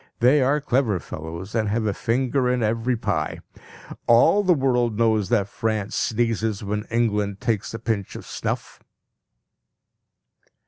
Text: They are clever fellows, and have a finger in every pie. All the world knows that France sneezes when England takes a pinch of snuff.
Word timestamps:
They 0.19 0.41
are 0.41 0.59
clever 0.59 0.99
fellows, 0.99 1.53
and 1.53 1.69
have 1.69 1.85
a 1.85 1.93
finger 1.93 2.49
in 2.49 2.63
every 2.63 2.97
pie. 2.97 3.41
All 4.07 4.41
the 4.41 4.55
world 4.55 4.97
knows 4.97 5.29
that 5.29 5.47
France 5.47 5.95
sneezes 5.95 6.63
when 6.63 6.85
England 6.85 7.39
takes 7.39 7.71
a 7.75 7.77
pinch 7.77 8.15
of 8.15 8.25
snuff. 8.25 8.79